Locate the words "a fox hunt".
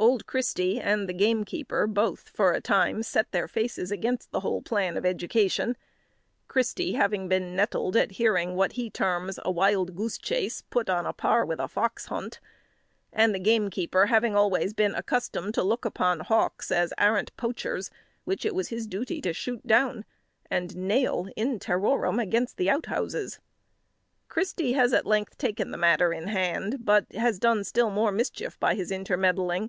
11.60-12.40